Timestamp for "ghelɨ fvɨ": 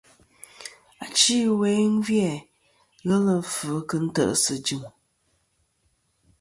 3.07-3.73